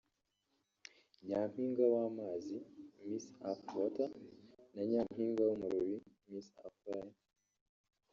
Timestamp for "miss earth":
3.07-3.65, 6.31-6.79